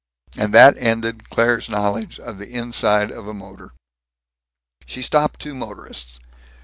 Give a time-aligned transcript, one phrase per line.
[0.35, 3.73] And that ended Claire's knowledge of the inside of a motor.
[4.87, 6.17] She stopped two motorists.